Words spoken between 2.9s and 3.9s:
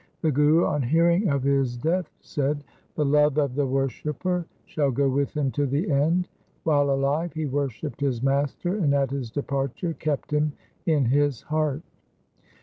The love of the